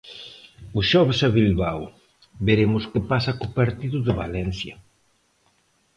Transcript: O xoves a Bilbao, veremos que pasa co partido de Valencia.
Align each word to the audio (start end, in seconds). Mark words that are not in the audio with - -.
O 0.79 0.81
xoves 0.89 1.19
a 1.27 1.29
Bilbao, 1.37 1.81
veremos 2.47 2.83
que 2.91 3.01
pasa 3.11 3.31
co 3.39 3.53
partido 3.59 3.97
de 4.05 4.13
Valencia. 4.21 4.73